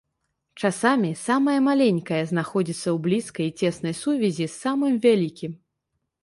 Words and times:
Часамі 0.61 1.09
самае 1.25 1.57
маленькае 1.67 2.21
знаходзіцца 2.31 2.79
ў 2.79 2.95
блізкай 3.09 3.45
і 3.51 3.53
цеснай 3.61 3.95
сувязі 4.01 4.45
з 4.47 4.51
самым 4.63 4.99
вялікім. 5.07 5.53